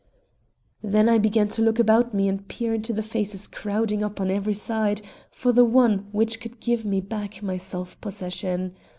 Then 0.81 1.07
I 1.07 1.19
began 1.19 1.47
to 1.49 1.61
look 1.61 1.77
about 1.77 2.11
me 2.11 2.27
and 2.27 2.47
peer 2.47 2.73
into 2.73 2.91
the 2.91 3.03
faces 3.03 3.47
crowding 3.47 4.03
up 4.03 4.19
on 4.19 4.31
every 4.31 4.55
side, 4.55 5.03
for 5.29 5.51
the 5.51 5.61
only 5.61 5.71
one 5.73 5.97
which 6.11 6.39
could 6.39 6.59
give 6.59 6.83
me 6.85 7.01
back 7.01 7.43
my 7.43 7.57
self 7.57 8.01
possession. 8.01 8.75